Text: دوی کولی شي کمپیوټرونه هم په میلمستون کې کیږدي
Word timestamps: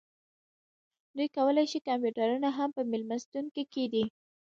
دوی 1.15 1.27
کولی 1.37 1.65
شي 1.71 1.79
کمپیوټرونه 1.87 2.49
هم 2.57 2.69
په 2.77 2.81
میلمستون 2.91 3.45
کې 3.53 3.63
کیږدي 3.73 4.05